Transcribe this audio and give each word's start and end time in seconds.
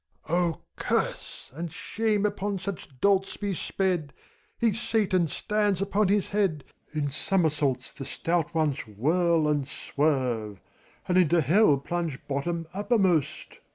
MEPHISTOPHELES. 0.27 0.61
curse 0.77 1.51
and 1.53 1.71
shame 1.71 2.25
upon 2.25 2.57
such 2.57 2.89
dolts 3.01 3.37
be 3.37 3.53
sped! 3.53 4.13
Each 4.59 4.89
Satan 4.89 5.27
stands 5.27 5.79
upon 5.79 6.07
his 6.07 6.29
head! 6.29 6.63
In 6.91 7.11
somersaults 7.11 7.93
the 7.93 8.03
stout 8.05 8.55
ones 8.55 8.87
whirl 8.87 9.47
and 9.47 9.67
swerve. 9.67 10.59
And 11.07 11.19
into 11.19 11.39
Hell 11.41 11.77
plunge 11.77 12.17
bottom 12.27 12.65
uppermost. 12.73 13.59